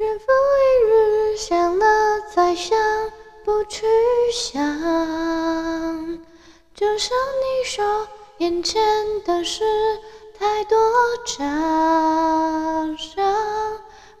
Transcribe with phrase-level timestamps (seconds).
[0.00, 1.84] 日复一日，想了
[2.32, 2.78] 再想，
[3.44, 3.84] 不去
[4.32, 4.62] 想。
[6.72, 8.06] 就像你说，
[8.38, 8.80] 眼前
[9.24, 9.64] 的事
[10.38, 10.78] 太多
[11.26, 11.44] 假
[12.96, 13.34] 象，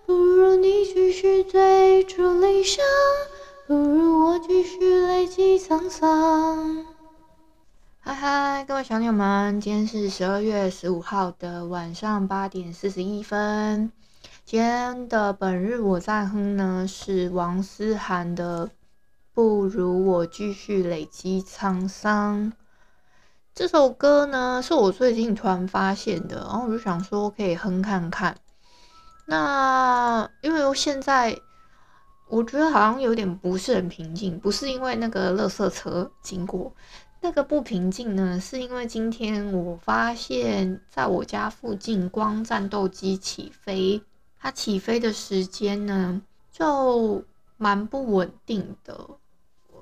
[0.04, 2.84] 不如你继续追逐理想，
[3.68, 6.86] 不如我继续累积沧桑。
[8.00, 13.92] 嗨嗨，各位小鸟们，今天是十二月十五号的晚上八点四十一分。
[14.50, 18.66] 今天的本日我在哼呢，是王思涵的
[19.34, 22.50] 《不如我继续累积沧桑》。
[23.54, 28.38] 这首歌呢，是我最近突然发现的，然后我就想说可以哼看看。
[29.26, 31.38] 那因为我现在
[32.30, 36.72] 我觉得好像有点不是很平静，不是因为那个垃圾车经过，
[37.20, 44.00] 那个不平静呢，是因为今天我发现在我家附近光战斗机起飞。
[44.40, 46.22] 它起飞的时间呢，
[46.52, 47.24] 就
[47.56, 49.18] 蛮不稳定的，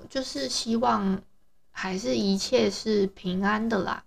[0.09, 1.21] 就是希望
[1.71, 4.05] 还是一切是平安的啦。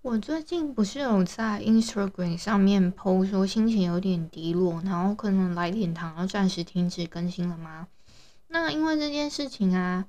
[0.00, 7.88] 我最近不是有在 Instagram 上面 po 说心情有点低落，然后可能来点糖要暂时停止更新了吗？
[8.48, 10.06] 那因为这件事情啊，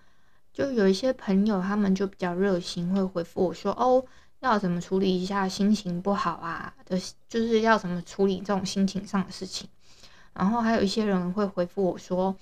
[0.54, 4.06] 就有一些朋友他们就比较热心，会回复我说哦。
[4.46, 6.96] 要怎么处理一下心情不好啊的，
[7.28, 9.68] 就是要怎么处理这种心情上的事情。
[10.34, 12.36] 然后还有一些人会回复我说，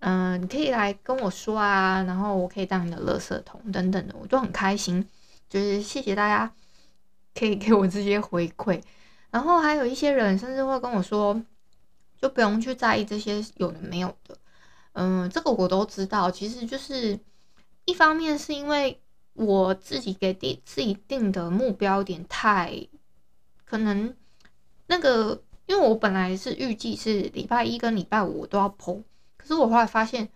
[0.00, 5.08] 嗯、你可以来跟我说啊，然后我可以当你的垃圾桶等等的，我就很开心。
[5.48, 6.52] 就是谢谢大家
[7.34, 8.82] 可以给我这些回馈。
[9.30, 11.40] 然后还有一些人甚至会跟我说，
[12.20, 14.36] 就不用去在意这些有的没有的。
[14.94, 16.28] 嗯、这个我都知道。
[16.28, 17.18] 其实就是
[17.84, 19.00] 一方面是因为。
[19.34, 22.86] 我自己给定自己定的目标点太
[23.64, 24.14] 可能
[24.86, 29.02] 那个，因为我本来是预计是礼拜一跟礼拜五我都要 po，
[29.36, 30.28] 可是我后来发现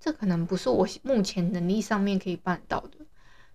[0.00, 3.06] 这可能不是我目前能力上面可以办到的，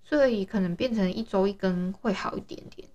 [0.03, 2.87] 所以可能变成一周一更会好一点点。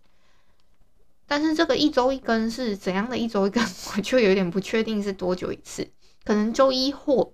[1.27, 3.63] 但是这个一周一更是怎样的一周一更，
[3.97, 5.91] 我就有点不确定是多久一次，
[6.25, 7.33] 可能周一或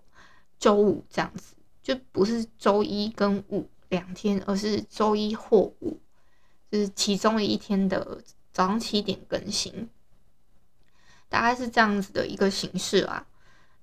[0.59, 3.69] 周五这样子，就不是周一跟五。
[3.89, 5.99] 两天，而是周一或五，
[6.71, 8.23] 就是其中的一天的
[8.53, 9.89] 早上七点更新，
[11.29, 13.27] 大概是这样子的一个形式啦。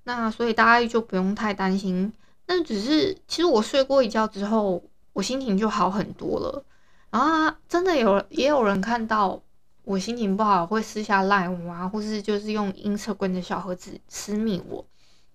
[0.04, 2.12] 那所以大家就不用太担心。
[2.46, 6.64] 那只是其实我睡过一觉之后，我心情就好很多了。
[7.10, 9.42] 然后，真的有也有人看到
[9.82, 14.86] 我心情不好，会私下赖我啊，或是就是用 Instagram 的小盒子私密我，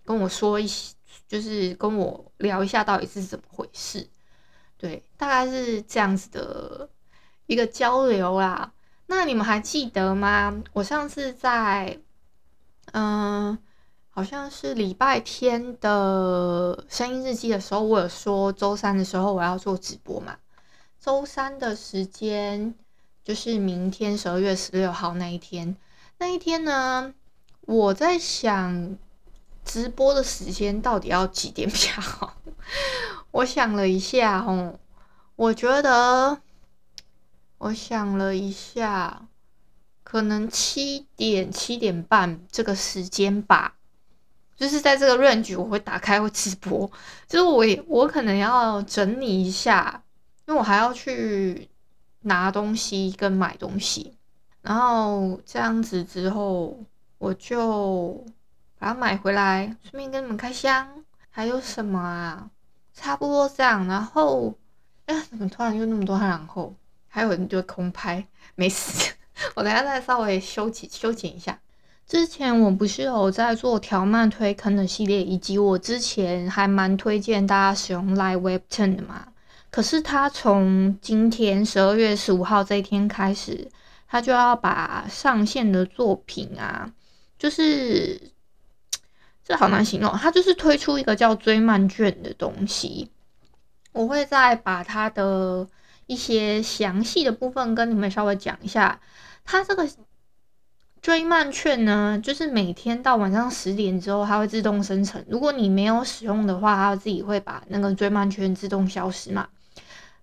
[0.06, 0.94] 跟我说一些，
[1.28, 4.08] 就是跟我聊一下到底是怎么回事。
[4.82, 6.90] 对，大概是这样子的
[7.46, 8.72] 一个交流啦。
[9.06, 10.64] 那你们还记得吗？
[10.74, 12.00] 我上次在，
[12.94, 13.56] 嗯、
[14.10, 20.36] 好像是礼拜天的声音日记的时候，我有说周三的时候我要做直播嘛。
[21.00, 22.74] 周三的时间
[23.24, 25.78] 就是明天十二月十六号那一天。
[26.18, 27.14] 那一天呢，
[27.62, 28.98] 我在想
[29.64, 32.36] 直播的时间到底要几点比较好？
[33.32, 34.78] 我想了一下，哦，
[35.36, 36.42] 我觉得，
[37.58, 39.28] 我想了一下，
[40.04, 43.76] 可能七点七点半这个时间吧，
[44.56, 46.92] 就是在这个 range 我会打开会直播，
[47.26, 50.04] 就是我也我可能要整理一下，
[50.46, 51.70] 因为我还要去
[52.24, 54.18] 拿东西跟买东西，
[54.62, 56.78] 然后这样子之后
[57.18, 58.26] 我就
[58.78, 62.50] 把它买回来，顺便跟你们开箱，还有什么啊？
[62.94, 64.58] 差不多这样，然后，
[65.06, 66.76] 哎、怎么突然又那么多然后？
[67.08, 69.12] 还有一堆空拍，没事，
[69.56, 71.60] 我等下再稍微修剪修剪一下。
[72.08, 79.28] 之前我不是有在做条漫推坑的系列，以及我之前还蛮推荐大家使用 Live Web Ten 的嘛。
[79.70, 83.70] 可是他从今天十二月十五号这一天开始，
[84.08, 86.92] 他就要把上线的作品啊，
[87.38, 88.32] 就是。
[89.52, 93.12] 这好难形容，它就是推出一个叫追漫卷的东西。
[93.92, 95.68] 我会再把它的
[96.06, 99.02] 一些详细的部分跟你们稍微讲一下。
[99.44, 99.86] 它这个
[101.02, 105.22] 追漫券呢，就是每天到晚上十点之后，它会自动生成。
[105.28, 109.50] 如果你没有使用的话，它自己会把那个追漫券自动消失嘛。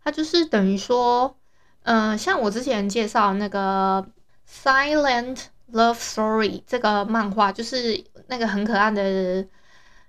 [0.03, 1.37] 它就是等于说，
[1.83, 4.03] 嗯、呃，像我之前介绍那个
[4.65, 5.39] 《Silent
[5.71, 9.45] Love Story》这个漫画，就是那个很可爱的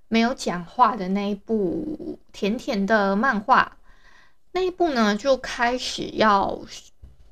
[0.08, 3.78] 没有讲话的那一部甜甜的漫画。
[4.52, 6.62] 那一部呢，就开始要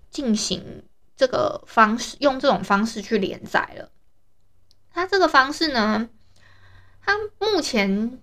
[0.10, 0.84] 进行。
[1.20, 3.90] 这个方式用这种方式去连载了，
[4.92, 6.08] 它这个方式呢，
[7.02, 8.20] 它目前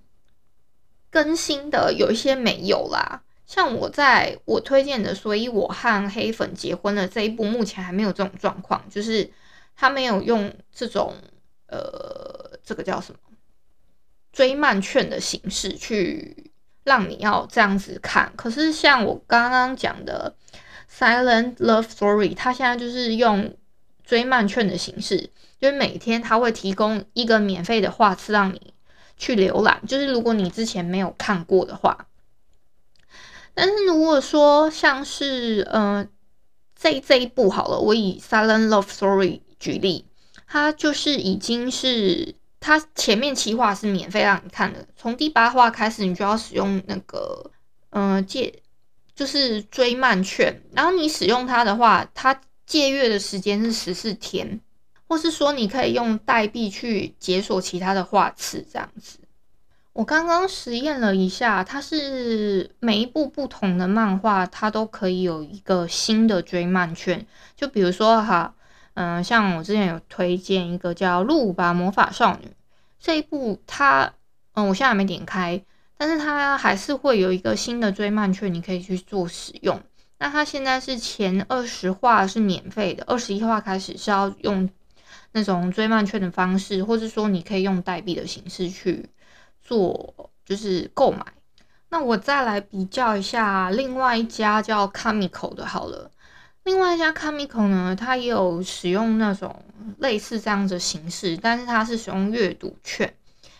[1.10, 3.25] 更新的有一些没有啦。
[3.46, 9.28] 像我在我推荐的，所以我和黑粉结婚了这一部，目前还没有这种状况，就是
[9.75, 11.14] 他没有用这种
[11.67, 13.19] 呃，这个叫什么
[14.32, 16.52] 追漫券的形式去
[16.84, 18.32] 让你要这样子看。
[18.37, 20.34] 可是像我刚刚讲的。
[20.96, 23.56] Silent Love Story，它现在就是用
[24.05, 25.31] 追漫券的形式，
[25.61, 28.72] 就是每天它会提供一个免费的画次让你
[29.17, 32.06] 去浏览，就是如果你之前没有看过的话。
[33.55, 36.06] 但是如果说像是呃
[36.76, 40.06] 这这一部好了，我以 Silent Love Story 举例，
[40.46, 47.50] 它就是已经是它前面七话是免费让你看的，从第八话开始你就要使用那个
[47.90, 48.62] 嗯、借。
[49.16, 54.61] 就是追漫券，然后你使用它的话，它借阅的时间是十四天，
[55.06, 59.20] 或是说你可以用代币去解锁其他的画册这样子。
[59.93, 67.25] 我刚刚实验了一下，它是每一部不同的漫画，它都可以有一个新的追漫券。
[67.55, 68.52] 就比如说哈，
[68.94, 72.46] 嗯、像我之前有推荐一个叫《鹿吧魔法少女》
[72.99, 74.12] 这一部，它，
[74.55, 75.62] 嗯，我现在还没点开。
[75.96, 79.81] 但是它还是会有一个新的追漫券，你可以去做使用。
[80.19, 84.69] 那它现在是前二十话是免费的，二十一话开始是要用
[85.32, 89.08] 那种追漫券的方式，或是说你可以用代币的形式去
[89.62, 91.25] 做，就是购买。
[91.91, 96.11] 那我再来比较一下另外一家叫 Comico 的，好了，
[96.64, 99.62] 另外一家 Comico 呢，它也有使用那种
[99.99, 103.14] 类似这样的形式，但是它是使用阅读券。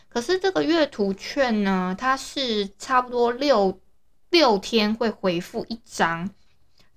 [0.09, 3.79] 可是这个阅读券呢，它是差不多六
[4.31, 6.31] 六天会回复一张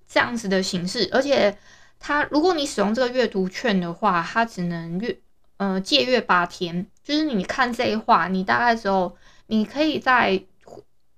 [0.08, 1.58] 这样子的形式，而且
[2.00, 5.20] 它如果你使用这个阅读券的话，它只能阅
[5.58, 9.18] 呃借阅八天，就是你看这一话，你大概之后
[9.48, 10.42] 你可以再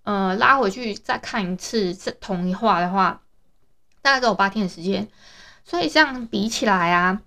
[0.03, 3.21] 呃拉回去再看一次这同一话的话，
[4.09, 5.07] 大概只有八天的时间，
[5.63, 7.21] 所以这样比起来啊，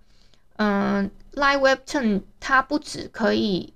[0.57, 3.75] 嗯、，Light Webton 它不止可以。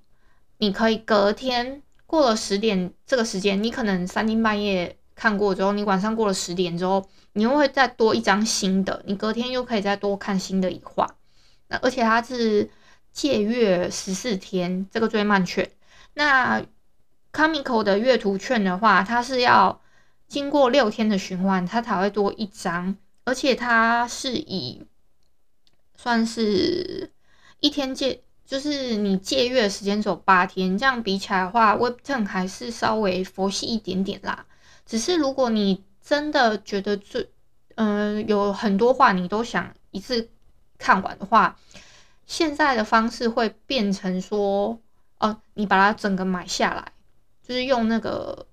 [0.57, 11.15] 你可以隔天过了十点这个时间，你可能三更半夜看过之后，你晚上过了十点之后，你又会再多一张新的，你隔天又可以再多看新的一画。
[11.69, 12.69] 那而且它是
[13.13, 15.69] 借阅十四天这个最慢券。
[16.15, 16.61] 那
[17.31, 19.79] Comico 的阅读券的话，它是要
[20.27, 24.85] 经过六天的循环，它才会多一张，而且它是以
[25.95, 27.11] 算是
[27.59, 28.21] 一天借。
[28.45, 34.45] 就是你借阅的时间只有八天，这样比起来的话，Webtoon 还是稍微佛系一点点啦。
[34.85, 37.29] 只是如果你真的觉得最，
[37.75, 40.29] 嗯、有很多话你都想一次
[40.77, 41.59] 看完的话，
[42.25, 44.79] 现在的方式会变成说，
[45.19, 46.93] 哦、你把它整个买下来，
[47.45, 48.47] 就是用那个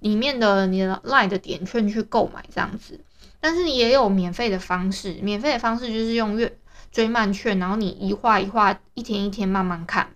[0.00, 3.00] 里面的你的 Line 的点券去购买这样子。
[3.40, 6.58] 但是也有免费的方式，免费的方式就是用月。
[6.92, 10.08] 追漫券，然后你一画一画，一天一天慢慢看。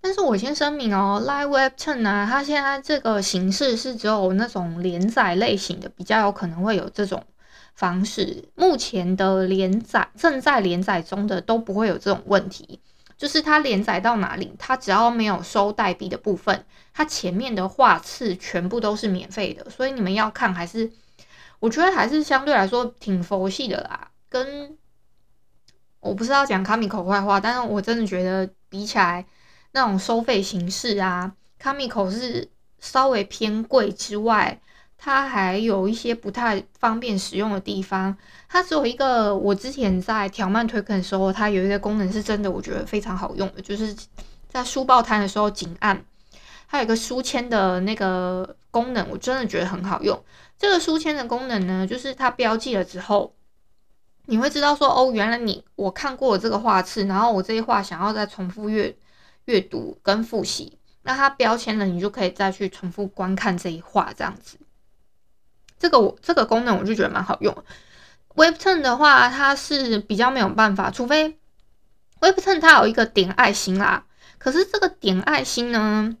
[0.00, 7.22] 但是我先声明哦，Live Webtoon 啊，它现在这个形式是只有那种连载类型的，比较有可能会有这种
[7.74, 8.48] 方式。
[8.56, 12.80] 目前的连载正在连载中的都不会有这种问题，
[13.16, 20.90] 就是它连载到哪里，它只要没有收代币的部分，它前面的画册全部都是免费的，所以你们要看还是，
[21.60, 24.76] 我觉得还是相对来说挺佛系的啦，跟。
[25.98, 29.26] 我不是要讲 Comico 坏话，但是我真的觉得比起来
[29.72, 34.60] 那种收费形式啊，Comico 是稍微偏贵之外，
[34.98, 38.16] 它还有一些不太方便使用的地方。
[38.48, 43.94] 它只有一个，我之前在条漫推坑的时候，它有一个功能是真的，我觉得非常好用的，就是
[44.48, 46.04] 在书报摊的时候紧按，
[46.68, 50.22] 它有一个书签的那个功能，我真的觉得很好用。
[50.58, 53.32] 这个书签的功能呢，就是它标记了之后。
[54.28, 58.92] 你会知道说哦，原来你我看过了这个画册，然后我这一画想要再重复阅
[59.44, 64.58] 阅读跟复习，那它标签了，你就可以再去重复观看这一画这样子。
[65.78, 67.56] 这个我这个功能我就觉得蛮好用。
[68.34, 71.38] ，webton 的话，它是比较没有办法，除非
[72.18, 74.04] Webton 它有一个点爱心啦，
[74.38, 76.16] 可是这个点爱心呢，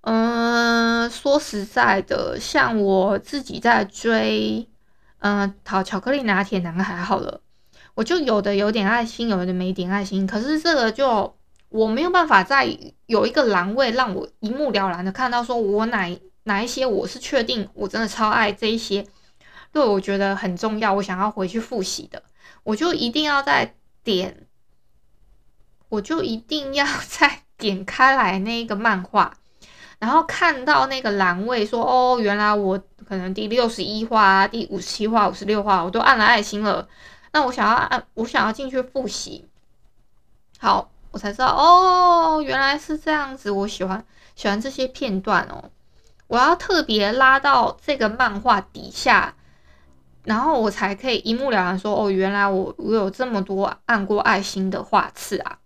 [0.00, 4.66] 嗯、说实在的，像我自己在追，
[5.18, 7.42] 嗯、呃，好巧克力拿铁男孩好了，
[7.94, 11.36] 我就有的有点爱心，有的没点爱心，可是这个就
[11.68, 16.08] 我没有办法在有一个栏位让我一目了然的看到，说我哪
[16.50, 19.06] 哪一些我是确定我真的超爱这一些，
[19.70, 22.24] 对我觉得很重要，我想要回去复习的，
[22.64, 24.48] 我就一定要再点。
[25.88, 29.36] 我就一定要 再点开来那个漫画，
[29.98, 32.78] 然后看到那个栏位说，哦，原来我
[33.08, 36.88] 可能第六十一话、第五十七话、五十六话，我都按了爱心了。
[37.32, 39.48] 那我想要按，我想要进去复习。
[40.58, 43.50] 好，我才知道，哦，原来是这样子。
[43.50, 44.04] 我喜欢
[44.36, 45.70] 喜欢这些片段哦。
[46.30, 49.34] 我要特别拉到这个漫画底下，
[50.22, 55.58] 然后我才可以一目了然说，哦，原来我我有这么多按过爱心的画次啊。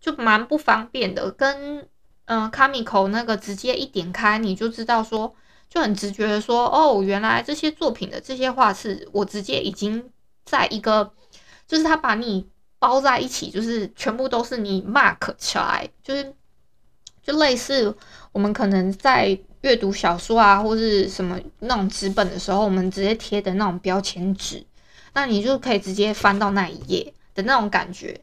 [0.00, 1.86] 就蛮不方便的，跟
[2.24, 5.34] 嗯 Kamiko 那个直接一点开你就知道说，
[5.68, 10.10] 就很直觉的说，哦，原来这些作品的这些画次我直接已经
[10.46, 11.12] 在一个，
[11.66, 12.48] 就是他把你
[12.78, 16.34] 包在一起，就是全部都是你 mark 起来，就是
[17.28, 17.94] 就类似
[18.32, 24.64] 我们可能在阅读小说啊，或是什么那种纸本的时候，我们直接贴的那种标签纸，
[25.12, 28.18] 那你就可以直接翻到那一页的那种感觉。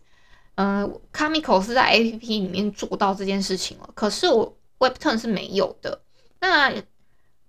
[0.56, 6.02] 嗯、呃，Kamiko 是在 APP 里面做到这件事情了，可是我 Webtoon 是没有的。
[6.40, 6.72] 那，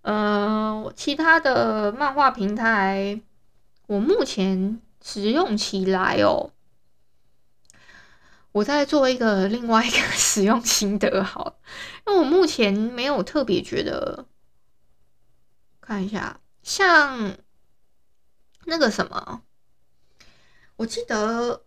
[0.03, 3.19] 嗯、呃，其他的漫画平台，
[3.87, 6.51] 我目前使用起来哦，
[8.57, 11.59] 我在做一个另外一个 使用心得，好，
[12.07, 14.25] 因为我目前没有特别觉得，
[15.83, 17.37] 看一下，像
[18.65, 19.43] 那个什么，
[20.77, 21.63] 我记得。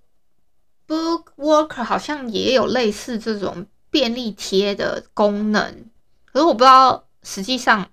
[0.87, 5.85] Bookworker 好像也有类似这种便利贴的功能，
[6.25, 7.91] 可是我不知道实际上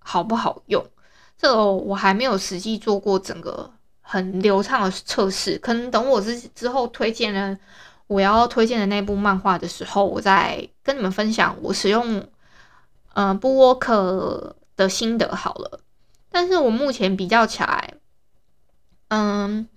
[0.00, 0.84] 好不好用。
[1.38, 7.56] 这个我还没有实际做过整个很流畅的测试，可能等我之之后推荐了
[8.12, 12.28] 我要推荐的那部漫画的时候，我再跟你们分享我使用
[13.14, 15.80] 呃 Bookworker 的心得好了。
[16.30, 17.94] 但是我目前比较起来，
[19.08, 19.68] 嗯。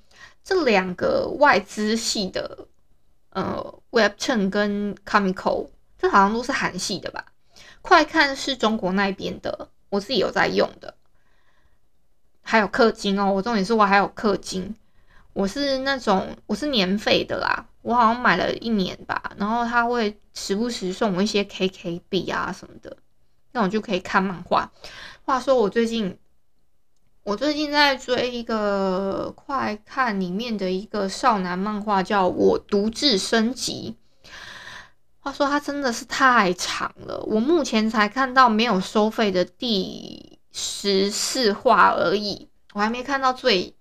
[0.47, 2.67] 这两个外资系的，
[3.31, 7.25] 呃，Webtoon 跟 Comico，这好像都是韩系的吧？
[7.81, 10.93] 快看是中国那边的，我自己有在用的。
[12.43, 14.75] 还有氪金哦，我重点是我还有氪金，
[15.35, 22.95] 我是那种我是年费的啦，我好像买了一年吧，然后他会时不时送我一些 KK 币啊什么的，
[23.51, 24.71] 那我就可以看漫画。
[25.25, 26.17] 话说我最近。
[27.23, 33.95] 我最近在追一个快看里面的一个少男漫画，叫我独自升级。
[35.17, 43.73] 话说它真的是太长了，我目前才看到没有收费的第十四话而已，我还没看到最，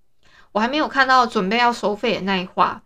[0.55, 2.85] 我还没有看到准备要收费的那一话，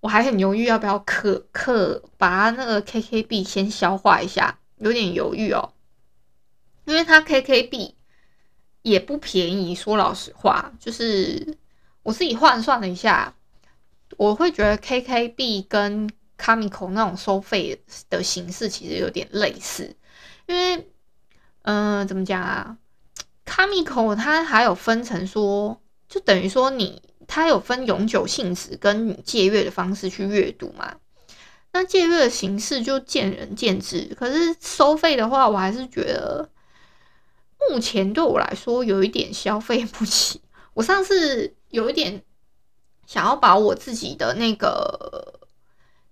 [0.00, 5.72] 我还很犹豫要不要氪氪，把它那个 KK 币先消化一下，有点犹豫哦，
[6.84, 7.94] 因为它 KK 币。
[8.82, 11.58] 也不便宜，说老实话，就是
[12.04, 13.34] 我自己换算了一下，
[14.16, 19.96] 我会觉得 KKB 跟 Kamiko 那种收费的形式其实有点类似，
[20.46, 20.88] 因为，
[21.62, 22.78] 嗯、怎么讲啊
[23.44, 30.96] ？Kamiko 它还有分成说，就等于说你它有分永久性质跟你借阅的方式去阅读嘛，
[31.72, 36.50] 那借阅的形式就见仁见智，可是收费的话，我还是觉得。
[37.70, 40.40] 目前对我来说有一点消费不起。
[40.74, 42.22] 我上次有一点
[43.06, 45.40] 想要把我自己的那个，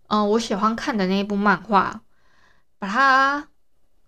[0.09, 2.01] 嗯、呃，我喜欢看的那一部漫画，
[2.79, 3.49] 把它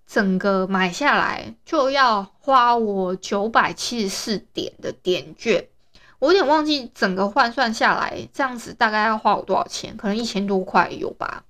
[0.07, 5.69] 整个买下来，就要花我九百七十四点的点券。
[6.19, 9.97] 我有点忘记整个换算下来，这样子大概要花我多少钱？
[9.97, 11.45] 可能一千多块有吧？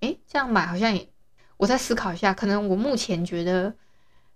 [0.00, 1.08] 诶，这样买好像也……
[1.56, 3.74] 我再思考一下，可能我目前觉得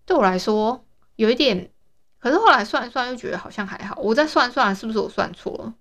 [0.04, 0.84] 对我来说。
[1.16, 1.70] 有一点，
[2.18, 3.94] 可是后来算一算又觉得好像还好。
[4.00, 5.74] 我再算一算，是不是我算错了？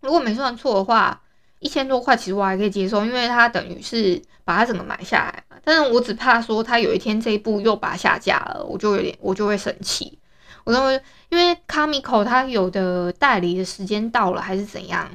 [0.00, 1.20] 如果没算错的话，
[1.58, 5.56] 一千多块其实我还可以接受，因为它等于是把它整个买下来嘛。
[5.64, 10.18] 但是我只怕说它有一天这一部又把它下架了，我就有点我就会生气。
[10.66, 15.10] 我认为，因为 Kamiko 它有的代理的时间到了还是怎样，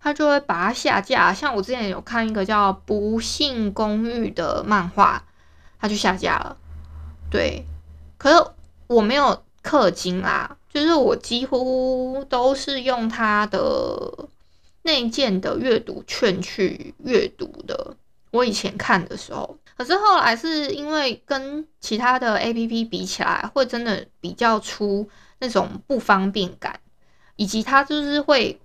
[0.00, 1.34] 它就会把它下架。
[1.34, 5.22] 像我之前有看一个叫《不幸公寓》的漫画，
[5.78, 6.56] 它就下架了。
[7.30, 7.66] 对，
[8.16, 8.42] 可是。
[8.88, 14.28] 我没有氪金啦，就是我几乎都是用它的
[14.82, 17.96] 内建的阅读券去阅读的。
[18.36, 26.78] 我以前看的时候，可是后来是因为跟其他的 APP 比起来，会真的比较出那种不方便感，
[27.36, 28.60] 以及它就是会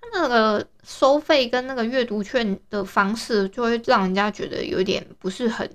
[0.00, 5.70] 它那个收费跟那个阅读券的方式，就会让人家觉得有点不是很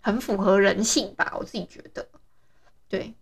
[0.00, 1.32] 很符合人性吧。
[1.38, 2.06] 我自己觉得，
[2.88, 3.14] 对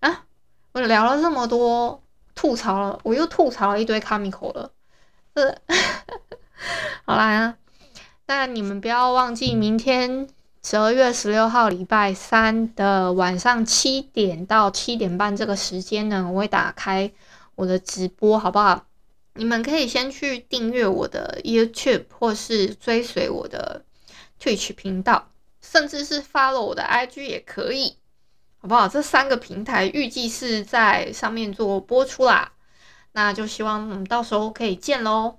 [0.00, 0.24] 啊，
[0.72, 2.02] 我聊了这么多，
[2.34, 4.72] 吐槽了，我又吐槽了一堆 c o m i c 了，
[5.34, 5.56] 呃，
[7.06, 7.56] 好啦。
[8.30, 10.28] 那你们不要忘记，明天
[10.62, 17.10] 十二月十六号礼拜三的晚上七点到七点半这个时间呢，我会打开
[17.56, 18.86] 我的直播，好不好？
[19.34, 23.84] 你们可以先去订阅我的 YouTube，或是追随我的
[24.40, 27.96] Twitch 频道，甚至是 follow 我的 IG 也可以，
[28.58, 28.86] 好不好？
[28.86, 32.52] 这三个平台预计是在上面做播出啦，
[33.10, 35.38] 那就希望我们到时候可以见喽。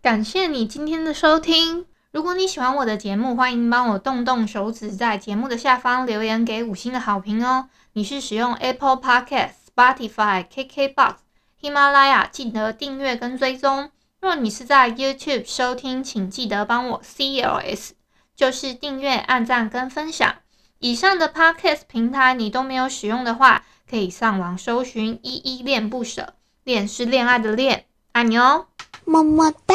[0.00, 1.84] 感谢你今天的收听。
[2.14, 7.68] 如果你喜欢我的节目，欢迎帮我动动手指，在节目的下方留言给五星的好评哦。
[7.94, 11.14] 你是使用 Apple Podcast、Spotify、KKBox、
[11.60, 13.90] 喜马拉雅，记得订阅跟追踪。
[14.20, 17.90] 若你是在 YouTube 收听，请记得帮我 CLS，
[18.36, 20.36] 就是订阅、按赞跟分享。
[20.78, 28.66] 以上的 Podcast 平台你都没有使用的话，可以上网搜寻“依依恋不舍”，恋是恋爱的恋，爱你哦，
[29.04, 29.74] 么么哒，